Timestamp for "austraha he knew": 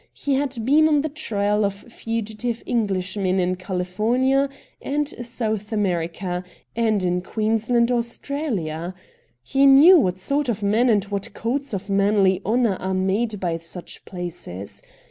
7.91-9.99